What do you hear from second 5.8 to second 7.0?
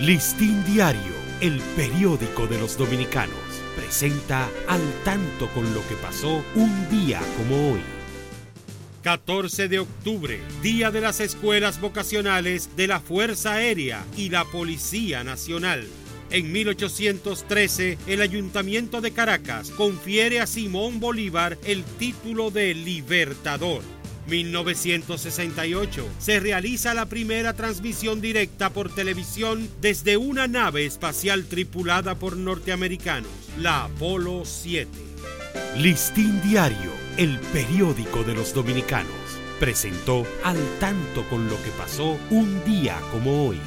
que pasó un